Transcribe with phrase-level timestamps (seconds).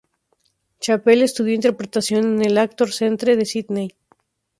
[0.79, 3.95] Chappell estudió interpretación en el "Actors Centre" de Sydney.